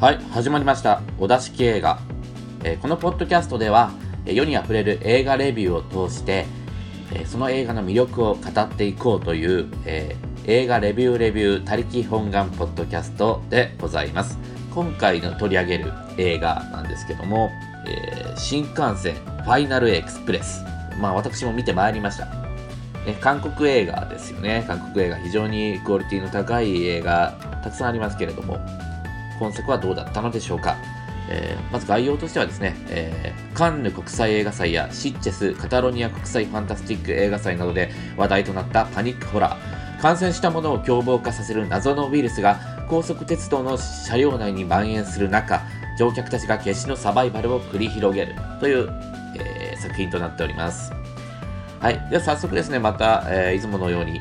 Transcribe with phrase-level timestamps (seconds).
[0.00, 2.00] はい始まりましたお出し映画、
[2.64, 3.92] えーこのポッドキャストでは
[4.24, 6.46] 世にあふれる映画レビューを通して、
[7.12, 14.38] えーその映画の魅力を語っていこうという、えー映画レビューレビュー他力本願ポッドキャストでございます。
[14.74, 17.50] 今回の取り上げる映画なんですけども、
[17.86, 20.64] え新幹線ファイナルエクスプレス。
[20.98, 22.24] まあ私も見てまいりました。
[23.04, 24.64] ね、韓国映画ですよね。
[24.66, 28.58] 韓国映画、非常にクオリティの高い映画、たくさんありますけれども、
[29.40, 30.76] 今作はどうだったのでしょうか。
[31.28, 40.00] えーまず概要としてはですね、えーカンヌ国際映画祭やシッチェス、カタロニア国際ファンタスティック映画祭などで話題となったパニックホラー。
[40.00, 45.62] 感染したものを凶暴化させる謎のウイルスが高速鉄道の車両内に蔓延する中、
[45.98, 48.88] 乗客たちが決死のサバイバルを繰り広げるという、
[49.38, 50.92] えー作品となっております。
[51.80, 52.10] はい。
[52.10, 54.20] では早速ですね、また、えーいつものように、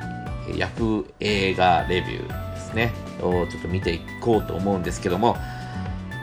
[0.49, 5.37] えーヤフー映画レビューですね、をちょっと見ていこうと思うんですけども、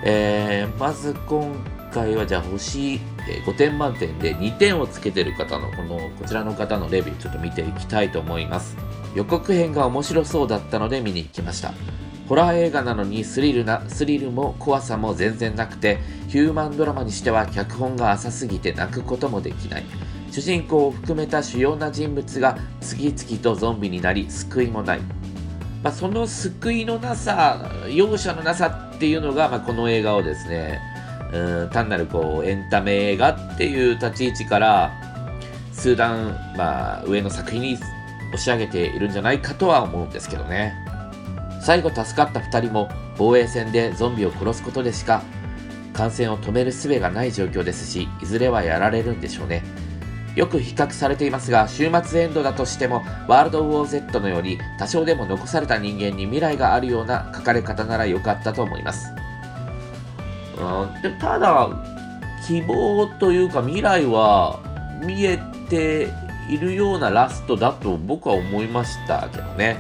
[0.05, 1.55] えーまず今
[1.93, 3.01] 回はじゃあ星、
[3.47, 8.77] 5点満点で2点をつけてる方のこのこちらの方のレビューちょっと見ていきたいと思います。
[9.15, 11.73] 予告編が面白そうだったので見に行きました。
[12.29, 19.85] ホラー映画なのにスリルなスリルも怖さも全然なくてヒューマンドラマにしては脚本が浅すぎて泣くこともできない。
[20.31, 25.01] 主人公を含めた主要な人物が次々とゾンビになり救いもない。
[25.83, 30.81] まあ、その救いのなさ、容赦のなさっていうのが、まあ、この映画をですね、
[31.33, 34.93] うん単なるこうエンタメ映画っていう立ち位置から、
[35.73, 40.75] 数段、まあ、上の作品に押し上げているんじゃないかとは思うんですけどね。
[41.61, 45.23] 最後助かった2人も防衛戦でゾンビを殺すことでしか
[45.93, 49.65] 感染を止める術がない状況ですし、いずれはやられるんでしょうね。
[50.37, 59.09] よく比較されていますが、終末エンドだとしても、ワールドウォー Z のように多少でも残された人間に未来があるような書かれ方なら良かったと思います。
[60.59, 61.69] うん、でただ、
[62.47, 64.61] 希望というか未来は
[65.03, 66.09] 見えて
[66.49, 69.79] いるようなラストだと僕は思いましたけどね。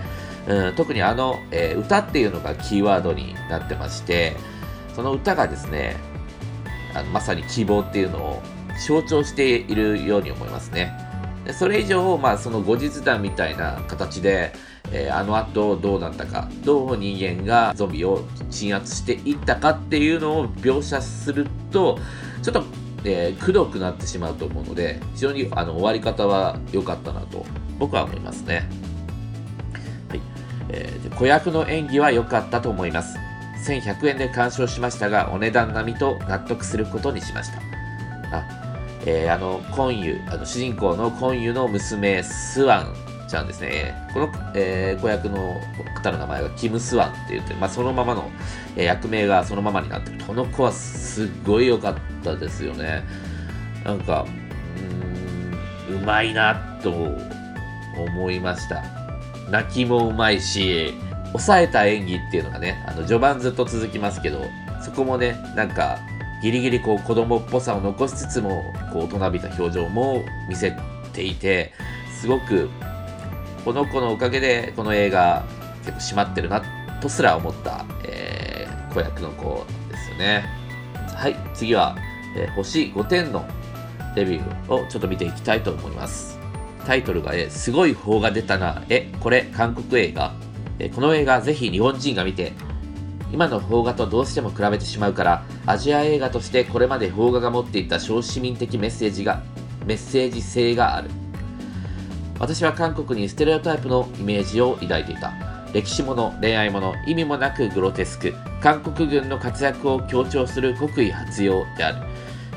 [0.48, 4.34] うん、特にあの、えー歌っていうのがキーワードになってまして、
[4.94, 5.96] その歌がですね、
[6.94, 8.42] あのまさに希望っていうのを
[8.78, 10.92] 象徴しているように思いますね。
[11.44, 14.52] でそれ以上、まあ、その後日談みたいな形で、
[14.90, 21.98] えーあの後どうなったか、どう人間がゾンビを鎮圧していったかっていうのを描写すると、
[22.42, 22.64] ちょっと、
[23.04, 27.46] えー、くどくなってしまうと思うので、非常にあの終わり方は良かったなと
[27.78, 28.68] 僕は思いますね。
[30.08, 30.20] はい
[30.70, 33.16] えー子役の演技は良かったと思います。
[33.66, 37.58] 1100円で鑑賞しましたが、お値段並みと納得することにしました。
[38.36, 38.65] あ、
[39.06, 42.94] えーあの、コンユ、あの主人公のコンユの娘、スワン
[43.28, 43.94] ちゃんですね。
[44.12, 45.60] この、えー子役の
[45.94, 48.30] 方の名前がキム・スワンって言って、まあ、そのままの、
[48.76, 50.18] えー役名がそのままになってる。
[50.24, 51.94] この子はすっごい良かっ
[52.24, 53.04] たですよね。
[53.84, 54.26] なんか、
[55.88, 56.90] うーん、うまいなと
[57.96, 58.82] 思いました。
[59.50, 60.92] 泣きもうまいし、
[61.28, 64.44] 抑えた演技っていうのがね、あの序盤ずっと続きますけど、
[64.82, 65.98] そこもね、なんか、
[66.42, 70.76] ギリギリこう子供っぽさを残しつつも、こう大人びた表情も見せ
[71.12, 71.72] ていて、
[72.20, 72.68] すごく、
[73.64, 75.44] この子のおかげでこの映画
[75.84, 76.62] 結構締まってるな
[77.00, 80.44] とすら思った、えー子役の子ですよね。
[81.14, 81.96] はい、次は、
[82.36, 83.44] えー星5点の
[84.14, 86.38] レビューをちょっと見ていきたいと思います。
[86.86, 88.82] タイトルが、えーすごい方が出たな。
[88.88, 90.34] え、これ韓国映画
[90.78, 92.52] えーこの映画ぜひ日本人が見て、
[93.32, 99.42] 今の邦画とどうしても比べてしまうから、アジア映画としてこれまで邦画が持っていた小市民的メッセージが、
[99.84, 101.10] メッセージ性がある。
[102.38, 105.32] 私は韓国にステレオタイプのイメージを抱いていた。
[105.72, 112.06] 歴史もの、恋愛もの、意味もなくグロテスク、韓国軍の活躍を強調する国威発揚である。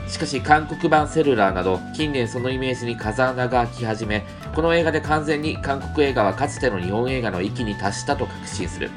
[0.09, 4.25] しかし韓国版セルラーなど近年そのイメージに風穴が開き始め
[4.55, 8.89] この映画で完全に韓国映画はかつての日本映画の域に達したと確信する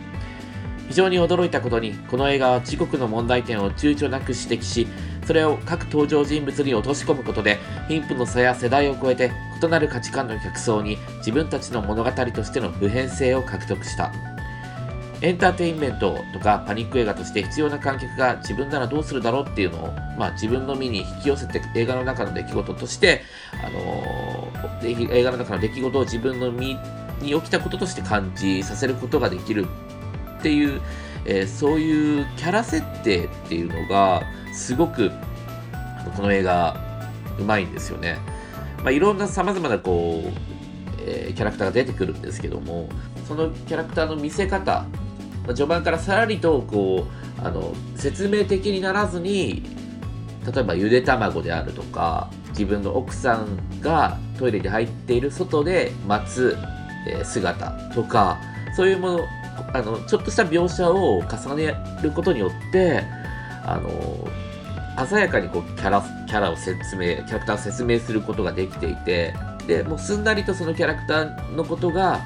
[0.89, 4.87] 非常に驚いたことにこの映画は自国の問題点を躊躇なく指摘し
[5.27, 7.59] それを各登場人物に落とし込むことで
[7.89, 9.31] 貧富の差や世代を超えて
[9.63, 14.13] 異なる価値観の客層に自分たちの物語としての普遍性を獲得した。
[15.23, 23.23] エンターテインメントとかパニック映画として必要な観客が自分ならどうするだろうっていうのを、まあ、自分の身に引き寄せて映画の中の出来事として、
[23.65, 24.53] あのー
[24.85, 26.77] 映画の中の出来事を自分の身
[27.21, 29.67] に起きたこととして感じさせることができる。
[30.43, 30.81] っていう、
[31.25, 35.11] えーそういうキャラ設定っていうのがすごく
[36.17, 36.77] この映画
[37.39, 38.19] うまいんですよね。
[38.79, 40.31] まあ、いろんなさまざまなこう、
[41.07, 42.89] えーキャラクターが出てくるんですけども
[43.29, 44.85] そのキャラクターの見せ方
[45.47, 47.07] ま序盤からさらりとこ
[47.41, 49.63] うあの説明的にならずに
[50.53, 56.57] 例えばゆで卵であるとか自分の奥さんがトイレに入っている外で待つ、
[57.25, 58.39] 姿とか
[58.77, 59.21] そういうもの
[59.73, 63.05] あのちょっとした描写を重ねることによって
[63.65, 64.29] あの
[65.07, 69.35] 鮮やかにこうキャラキャラを説明キャラクターを説明することができていて
[69.67, 72.21] でもうすんなりとそのキャラクターのことが、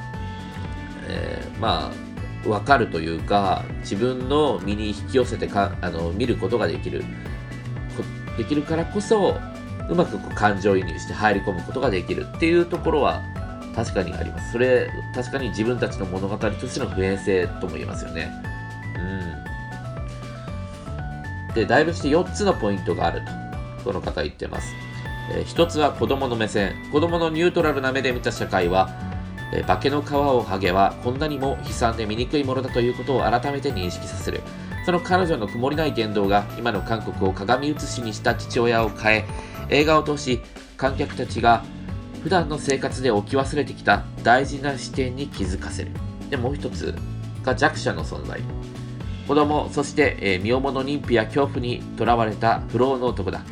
[1.08, 7.04] えー、まあ分かるというか自分の身に引き寄せてかあの見ることができる
[8.36, 9.36] できるからこそ
[9.88, 13.22] うまくこう感情移入して入り込むことができるっていうところは
[13.76, 14.52] 確かにあります。
[14.52, 18.32] それ、確かに自分たちの物語としての普遍性とも言えますよね。
[21.48, 21.54] うん。
[21.54, 23.26] で、だいぶして4つのポイントがあると、
[23.84, 24.74] この方言ってます。
[25.30, 26.74] えー、1つは子供の目線。
[26.90, 28.88] 子供のニュートラルな目で見た社会は、
[29.52, 34.40] えー、化けの皮を剥げはこんなにも悲惨で醜いものだということを改めて認識させる。
[34.86, 39.24] その彼女の曇りない言動が今の韓国を鏡写しにした父親を変え、
[39.68, 40.40] 映画を通し
[40.78, 41.62] 観客たちが
[42.22, 45.90] 普段の生活で置き忘れてきた大事な視点に気づかせる。
[46.30, 46.94] で、もう一つ
[47.42, 48.40] が弱者の存在。
[49.26, 53.42] 子供、そして、えー、身重の妊婦や恐怖にとらわれた不老の男だ。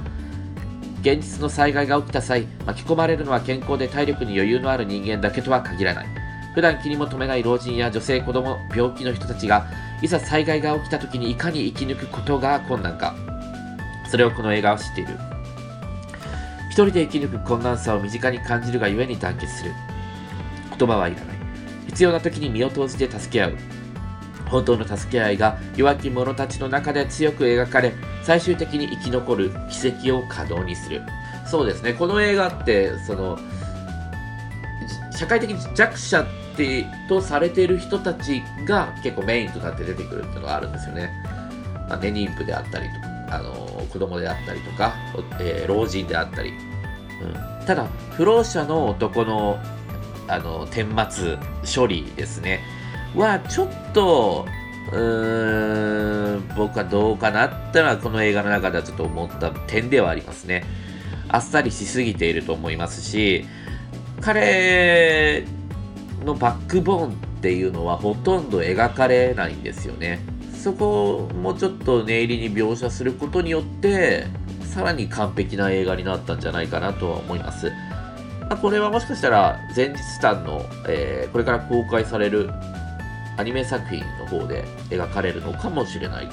[1.00, 6.06] 現実の災害が起きた際、巻き込まれるのは健康で体力に余裕のある人間だけとは限らない。
[6.54, 9.66] 普段気にも留めない老人や女性、子供、病気の人たちが、
[10.00, 13.14] いざ災害が起きた時にいかに生き抜くことが困難か。
[14.08, 15.33] それをこの映画は知っている。
[16.74, 19.70] 一人で生き抜く困難さを身近に感じるがゆえに団結する。
[20.76, 21.36] 言葉はいらない。
[21.86, 23.56] 必要な時に身を投じて助け合う。
[24.46, 27.92] 本当の助け合いが弱き者たちの中で強く描かれ、
[28.24, 31.02] 最終的に生き残る奇跡を可能にする。
[31.46, 33.38] そうですね、この映画って、その、
[35.12, 41.08] 社会的に弱者ってとされている人たちが結構メインとなって出てくるっていうのがあるんですよね。
[41.88, 43.13] まあ、ね、妊婦であったりとか。
[43.28, 43.54] あの
[43.92, 44.94] 子供であったりとか、
[45.40, 49.58] えー、老人であったり、うん、ただ不老者の男の
[50.26, 51.38] あの顛末
[51.82, 52.60] 処理ですね。
[53.14, 54.46] はちょっと
[54.92, 60.64] うーん僕はどうかなってのはこの映画の中ではちょっと思った点ではありますね。
[61.28, 63.44] あっさりしすぎていると思いますし
[64.20, 65.44] 彼
[66.24, 70.20] のバックボーンっていうのはほとんど描かれないんですよね。
[70.64, 74.24] そこをもうちょっと念入りに描写することによって
[74.62, 77.70] さらに完璧な映画になったんじゃないかなとは思います。
[78.40, 82.50] まあ、これはもしかしたら前日譚の、えー、これから公開される
[83.36, 86.28] アニメ作品の方で描かれるのかもしれない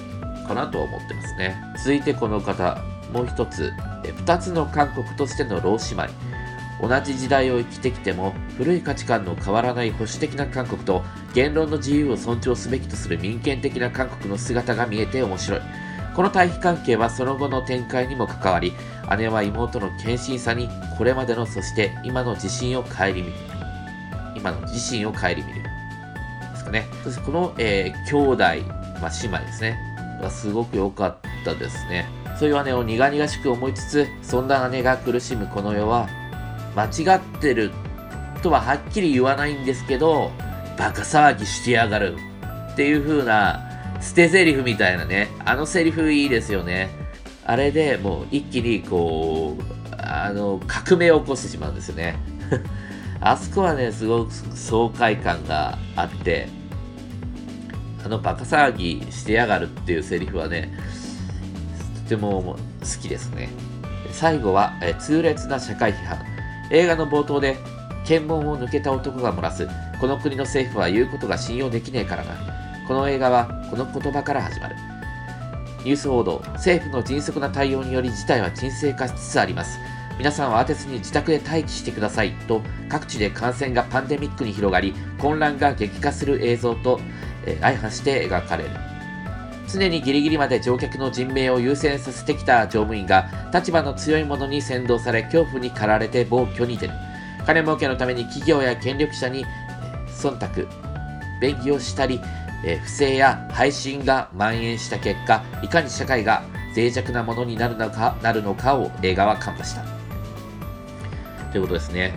[0.47, 1.61] かなとは思ってますね。
[1.79, 2.77] 続いてこの方、
[3.11, 3.73] もう一つ、
[4.03, 6.30] 2つの韓国としての老姉妹。
[6.81, 15.61] 同じ時代を生きてきても古い価値観の変わらない保守的な韓国と言論の自由を尊重すべきとする民権的な韓国の姿が見えて面白い。
[16.15, 18.73] この対比関係はその後の展開にも関わり
[19.17, 20.67] 姉は妹の献身さに
[20.97, 23.31] これまでのそして今の自信を顧みる。
[24.35, 25.43] 今の自身を顧みる。
[25.43, 26.87] ですかね。
[27.03, 28.43] そしてこの、えー、兄弟、
[28.99, 29.77] まあ、姉妹ですね。
[30.21, 32.07] はすごく良かったですね。
[32.37, 36.09] そういう姉を苦々しく思いつつそんな姉が苦しむこの世は
[36.75, 37.71] 間違ってる
[38.41, 40.31] とははっきり言わないんですけど、
[40.77, 42.15] バカ騒ぎしてやがる
[42.73, 43.71] っていう風な
[44.01, 46.89] 捨て台詞みたいなね、あのセリフいいですよね。
[47.45, 52.15] あれでもう一気にこう、あの、革命を起こしてしまうんですよね。
[53.21, 56.47] あそこはね、すごく爽快感があって、
[58.03, 60.73] あのバカ騒ぎしてやがるっていうセリフはね、
[62.05, 62.57] とても好
[63.01, 63.49] きですね。
[64.11, 66.30] 最後は、え痛烈な社会批判。
[66.71, 67.57] 映画の冒頭で
[68.05, 69.67] 検問を抜けた男が漏らす。
[69.99, 72.33] この国の政府は言うことが信用できねえからな。
[72.87, 74.75] この映画はこの言葉から始まる。
[75.83, 76.41] ニュース報道。
[76.53, 79.79] 政府の迅速な対応により事態は沈静化しつつあります。
[80.17, 82.31] 皆さんは当てずに自宅で待機してください。
[82.47, 87.01] と各地で感染がパンデミックに広がり混乱が激化する映像と、
[87.45, 88.90] え、相反して描かれる。
[89.71, 96.93] 常にギリギリまで乗客の人命を優先させてきた乗務員が立場の強い者に先導され恐怖に駆られて暴挙に出る。
[97.45, 99.45] 金儲けのために企業や権力者に
[100.07, 100.67] 忖度
[101.41, 102.21] 便宜をしたり
[102.83, 106.43] 不正や配信が蔓延した結果いかに社会が
[106.75, 109.83] 脆弱なものになるのかなるのかを映画は看破した。
[111.51, 112.13] ということですね、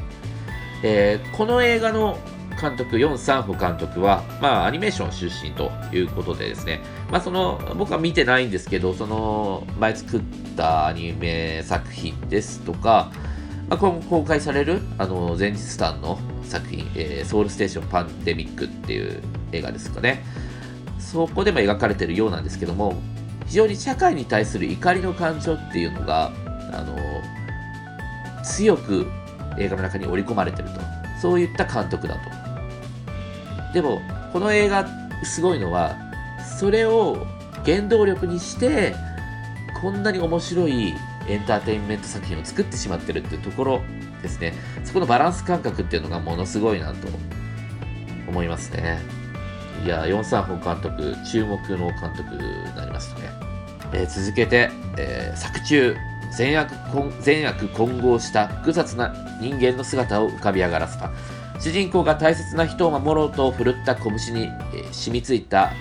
[0.83, 2.19] えー、この映画の
[2.65, 6.81] 監督、ヨン・サンホ監督は、まあ、アニメーション出身ということでですね、
[7.11, 10.21] まあ、その、僕は見てないんですけど、その、前作っ
[10.57, 13.13] たアニメ作品ですとか、
[13.69, 20.25] まあ、今後公開される、あの、前日譚の作品、えー、ソウルステーションパンデミックっていう映画ですかね。
[20.99, 22.97] そこでも描かれているようなんですけども
[23.47, 26.33] 非常に社会に対する怒りの感情っていうのが
[26.73, 26.97] あの
[28.43, 29.07] 強く
[29.59, 30.81] 映画の中に織り込まれてると。
[31.25, 32.44] そういった監督だと。
[33.75, 34.01] でも
[34.33, 34.87] この映画
[35.25, 35.97] すごいのは
[36.59, 37.27] それを
[37.65, 38.95] 原動力にして
[39.83, 40.95] こんなに面白い
[41.29, 43.83] エンターテインメント作品を作ってしまってるっていうところ
[44.23, 44.55] ですね。
[44.85, 47.09] そこのバランス感覚っていうのがものすごいなと
[48.29, 49.01] 思いますね。
[49.85, 53.29] いやヨン・サンホン監督注目の監督になりましたね、
[53.93, 55.95] えー、続けて、えー、作中
[56.33, 56.71] 善悪
[57.21, 61.11] 善悪混合した複雑な人間の姿を浮かび上がらせた。
[61.61, 64.43] 主人公が大切な人を守ろうと振るった拳に、
[64.75, 65.73] えー、染みついた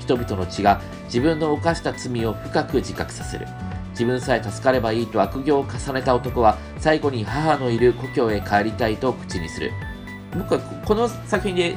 [0.00, 3.46] 人々の血が自分の犯した罪を深く自覚させる。
[3.90, 9.72] 自分さえ助かればいいと悪行を重ねた男は最後に母のいる故郷へ帰りたいと口にする。
[10.36, 11.74] 僕はこの作品で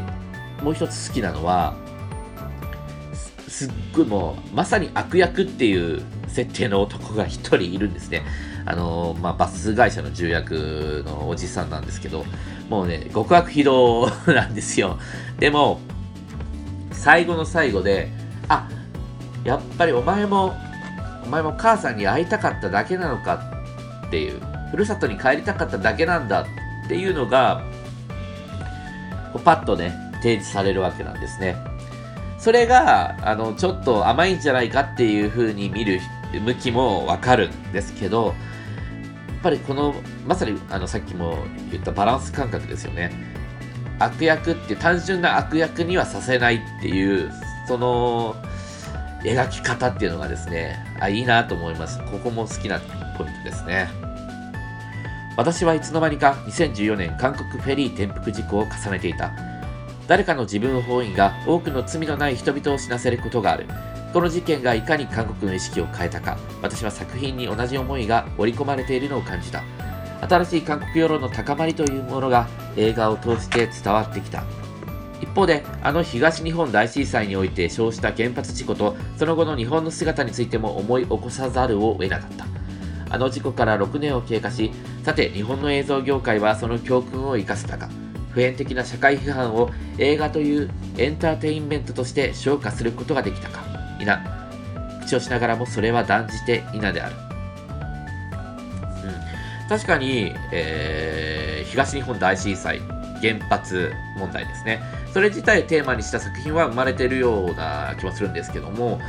[0.61, 1.75] もう一つ好きなのは
[3.47, 8.23] すっごいもうまさに悪役っていう設定の男が一人いるんですね。
[8.65, 12.25] あのまあ、バス会社の重役のおじさんなんですけど
[12.69, 14.99] もうね極悪非道なんですよ。
[15.39, 15.79] でも
[16.91, 18.11] 最後の最後で
[18.47, 18.69] あ
[19.43, 20.55] やっぱりお前も
[21.25, 23.51] お前も母さんに会いたかっただけなのか
[24.07, 24.39] っていう
[24.71, 26.41] ふるさとに帰りたかっただけなんだ
[26.85, 27.63] っていうのが
[29.43, 31.55] パッとね提示されるわけなんですね。
[32.37, 35.99] それがあのちょっと甘いんじゃないかっていう風に見る
[36.33, 38.33] 向きもわかるんですけど
[39.41, 43.11] ぱりこのまさにあのさっきも言ったバランス感覚ですよね。
[43.99, 47.31] 悪役って単純な悪役にはさせないっていう
[47.67, 48.35] その
[49.23, 51.99] 描き方っていうのがですねあいいなと思います。
[52.05, 52.79] ここも好きな
[53.17, 53.89] ポイントですね。
[55.37, 59.31] 私はいつの間にか2014年韓国フェリー転覆事故を重ねていた。
[60.07, 63.67] 誰かの自分本位が多くの罪のない人々を死なせることがある。
[64.13, 66.37] この事件がいかに韓国の意識を変えたか。
[66.61, 69.63] 私は作品に同じ思いが織り込まれているのを感じた。
[70.27, 74.43] 新しい韓国世論の高まりというものが映画を通して伝わってきた。
[75.21, 82.45] 一方であの東日本大震災において生じた原発事故とその後の日本の姿についても思い起こさざるを得なかった。
[83.11, 84.71] あの事故から6年を経過し
[85.03, 87.89] さて日本の映像業界はその教訓を生かせたか。
[88.31, 93.68] 普遍的な社会批判を映画というエンターテインメントとして消化することができたか。
[93.99, 94.05] 否
[95.05, 97.15] 口をしながらもそれは断じて否である、
[99.63, 102.79] うん、確かに、えー、東日本大震災
[103.21, 104.81] 原発問題ですね。
[105.13, 109.01] それ自体テーマにした作品は生まれてるような気もするんですけども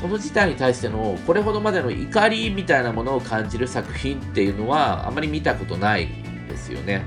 [0.00, 6.08] その事態に対してのこれほどまでの怒りみたいなものを感じる作品っていうのはあまり見たことない
[6.48, 7.02] ですよね。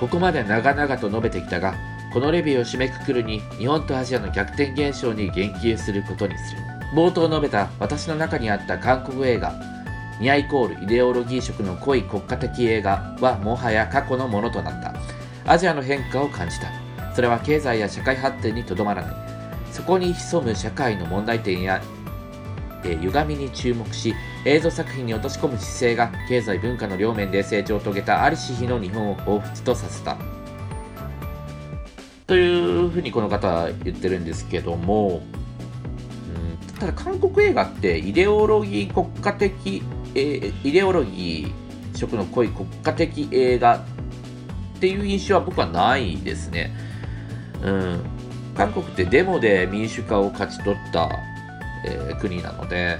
[0.00, 1.74] ここまで長々と述べてきたが
[2.14, 6.62] このレビューを締めくくるに日本とアジアの逆転現象に言及することにする。
[6.94, 9.52] 冒頭述べた私の中にあった韓国映画
[10.20, 14.94] ニアイコールイデオロギー色の濃い国家的映画はもはや過去のものとなった。
[15.44, 16.68] アジアの変化を感じた。
[17.16, 19.14] それは経済や社会発展にとどまらない。
[19.72, 21.82] そこに潜む社会の問題点や、
[22.84, 30.33] えー、歪みに注目し映像作品に落とし込む姿勢が経済文化の両面で成長を遂げたありし日の日本を彷彿とさせた。
[32.26, 35.22] というふうにこの方は言ってるんですけども、
[36.34, 39.82] うん、ただ韓国映画ってイデオロギー国家的、
[40.14, 43.80] えー、イデオロギー色の濃い国家的映画っ
[44.80, 46.74] ていう印象は僕はないですね。
[47.62, 48.00] うん、
[48.56, 51.10] 韓国ってデモで民主化を勝ち取った、
[51.86, 52.98] えー、国なので、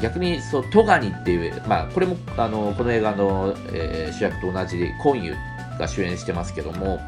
[0.00, 5.34] 逆にそうトガニっていう、まあ、これもあのこの映画の、えー、主役と同じコンユ
[5.78, 7.00] が主演してますけども、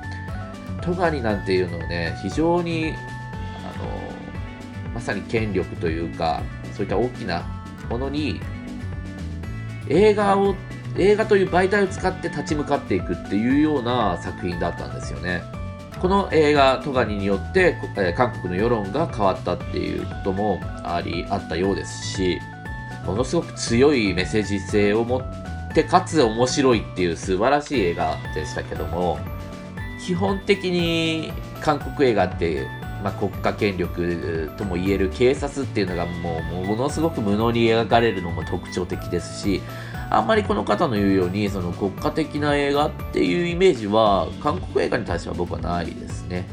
[0.85, 2.93] トガニなんていうのをね、非常に、
[3.65, 6.43] あの、まさに権力というか、
[6.75, 7.43] そういった大きな
[7.89, 8.41] ものに、
[9.89, 10.55] 映画を、
[10.97, 15.43] 映画という媒体を使って立ち向かっていくっていうような作品だったんですよね。
[16.01, 22.39] この映画、トガニによって、え韓国の世論が変わったっていうこともあり、あったようですし、
[23.07, 25.23] ものすごく強いメッセージ性を持っ
[25.73, 29.19] て、かつ面白いっていう素晴らしい映画でしたけども、
[30.05, 31.33] 基本的に
[31.63, 32.67] 韓国映画って、
[33.03, 39.63] まあ、国家権力ともいえる警察っていうのがもうものすごく無能に描かれるのも特徴的ですし
[40.11, 46.47] あんまりこの方の言うようにその国家的な映画っていうイメージは韓国映画に対しては僕はないですね、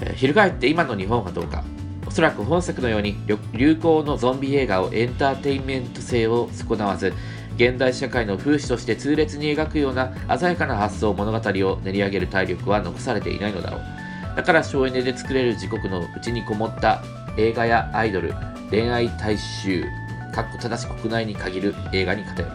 [0.00, 1.64] えー、翻って今の日本はどうか。
[2.04, 3.16] おそらく本作のように
[3.54, 7.14] 流行のゾンビ映画をエンターテインメント性を損なわず
[7.62, 17.04] 現代社会の風刺として痛烈に描くような鮮やかな発想物語を練り上げる体力は残されていないのだろうだから省エネで作れる時刻のうちにこもった
[17.38, 18.34] 映画やアイドル、
[18.70, 19.84] 恋愛大衆、
[20.34, 22.54] かっこ正し国内に限る映画に偏る。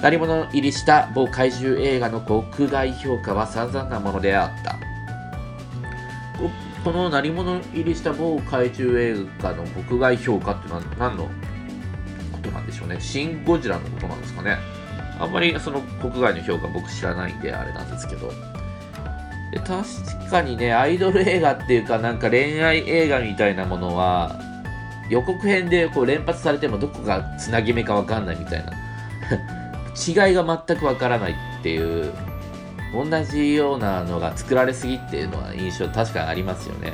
[0.00, 4.78] 何者入りした某怪獣映画の国外評価は散々なものであった。
[6.84, 11.28] この何者入りした某怪獣映画の国外評価ってのは何の？
[12.48, 13.00] ことなんでしょうね。
[13.00, 14.58] シン・ゴジラのことなんですかね。
[15.20, 18.32] あんまりその国外の評価僕知らないんであれなんですけど。
[19.50, 24.38] で確かにね、アイドル映画っていうかなんか恋愛映画みたいなものは
[25.08, 28.72] 予告編でこう連発されてもどこがつなぎ目かわかんないみたいな
[30.28, 32.12] 違いが全くわからないっていう
[32.92, 36.92] 同じようなのが作られすぎっていうのは印象確かにありますよね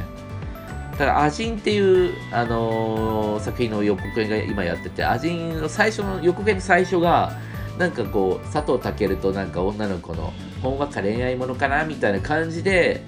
[0.98, 7.32] ただ、アジンっていう、あのー、作品の予告編が今やってて、アジンの最初の予告編の最初が、
[7.78, 10.32] なんかこう、佐藤健となんか女の子の
[10.62, 13.02] ほんわか恋愛ものかなみたいな感じで、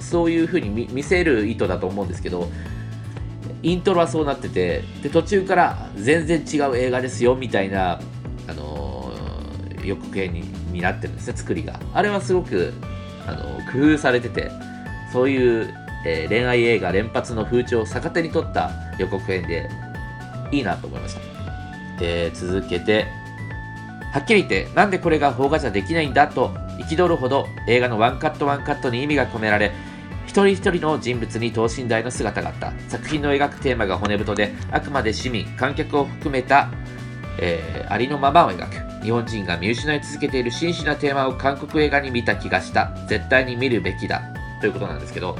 [0.00, 2.48] そういう風に見せる意図だと思うんですけど、
[3.62, 8.00] イントロはそうなってて、で、途中から全然違う映画ですよみたいな、
[8.48, 11.80] あのー、予告編にになってるんですね、作りが。
[11.92, 12.72] あれはすごく、
[13.26, 14.50] あのー、工夫されてて、
[15.12, 15.74] そういう、
[16.08, 19.68] えー、恋愛映画連発の風潮を逆手に取った予告編で、
[20.52, 22.00] いいなと思いました。
[22.00, 23.06] で、続けて、
[24.12, 29.72] はっきり言って、なんでこれが邦画じゃできないんだと憤るほど映画のワンカットワンカットに意味が込められ、
[30.26, 32.72] 一人一人の人物に等身大の姿があった。
[32.88, 36.70] 作品の描くテーマが骨太で、あくまで市民、観客を含めた、
[37.40, 38.86] えー、ありのままを描く。
[39.02, 42.92] 日本人が見失い続けている真摯なテーマを韓国映画に見た気がした。
[43.08, 44.22] 絶対に見るべきだ。
[44.60, 45.36] ということなんですけど、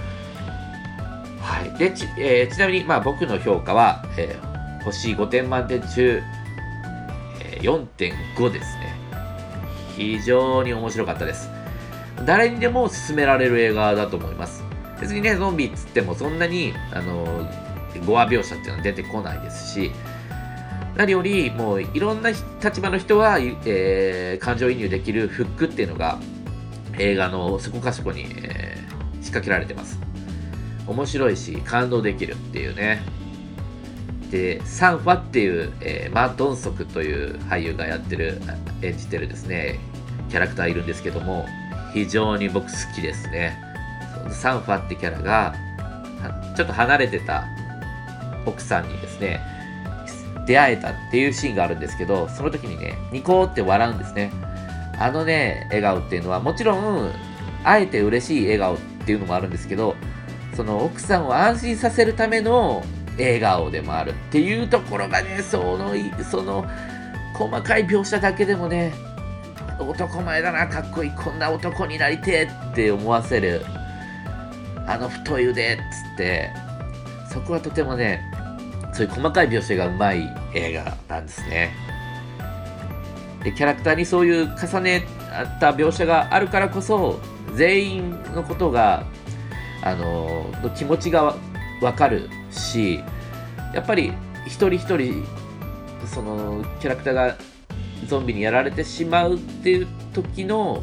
[1.46, 1.78] はい。
[1.78, 6.20] で、ち,、えー、ちなみに、まあ僕の評価は、えー、星5点満点中、
[7.60, 8.96] 4.5ですね。
[9.96, 11.48] 非常に面白かったです。
[12.26, 14.64] 誰にでも勧められる映画だと思います。
[15.00, 17.48] 別にね、ゾンビっつってもそんなに、あの、
[18.04, 19.92] 語話描写っていうのは出てこないですし、
[20.96, 26.18] 何より、もういろんな立場の人は、えー、感情移入できるフックっていうのが
[26.98, 30.05] 映画のそこかしこに、えー、仕掛けられてます。
[30.86, 33.02] 面白いし、感動できるっていうね。
[34.30, 38.40] で、サンファっていう、えー、マ・ドンソクという俳優がやってる、
[38.82, 39.78] 演じてるですね、
[40.28, 41.46] キャラクターいるんですけども、
[41.92, 43.58] 非常に僕好きですね。
[44.30, 45.54] サンファってキャラが、
[46.56, 47.44] ちょっと離れてた
[48.44, 49.40] 奥さんにですね、
[50.46, 54.30] 出会えたっていうシーンがあるんですけど、その時にね、ニコって笑うんですね。
[54.98, 57.12] あのね、笑顔っていうのは、もちろん、
[57.64, 59.96] あえて嬉しい笑顔っていうのもあるんですけど、
[60.56, 62.82] その奥さんを安心させるための
[63.18, 65.92] 笑顔でもあるっていうところがね、その、
[66.30, 66.66] その、
[67.34, 68.94] 細かい描写だけでもね、
[69.78, 73.62] 男前だな、かっこいい、こんな男になりてえって思わせる、
[74.86, 76.50] あの太い腕っつって、
[77.30, 78.22] そこはとてもね、
[78.94, 81.74] そういう細かい描写がうまい映画なんですね。
[83.44, 85.06] で、キャラクターにそういう重ね
[85.60, 87.20] た描写があるからこそ、
[87.54, 89.04] 全員のことが、
[89.86, 91.36] あの、の気持ちが
[91.80, 93.00] わかるし
[93.74, 94.12] やっぱり
[94.46, 95.24] 一人一人
[96.06, 97.36] そのキャラクターが
[98.06, 100.82] ゾンビにやられてしまうっていう時の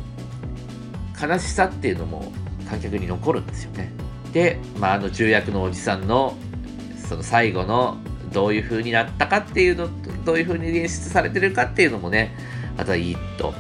[1.22, 2.32] 悲しさっていうのも
[2.70, 3.92] 観客に残るんですよね。
[4.34, 6.36] で、まあ、あの重役のおじさんの
[7.08, 7.98] その最後の
[8.32, 9.88] どういう風になったかっていうの
[10.26, 12.36] どういう風に演出されてるかっていうのもね
[12.78, 13.54] またいいと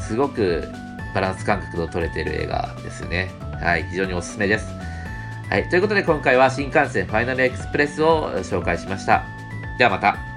[0.00, 0.68] すごく
[1.14, 3.43] バランス感覚の取れてる映画ですよね。
[3.64, 4.66] はい、非常におすすめです。
[5.48, 5.66] はい。
[5.70, 9.24] ということで今回は新幹線ファイナルエクスプレスを紹介しました。
[9.78, 10.33] ではまた。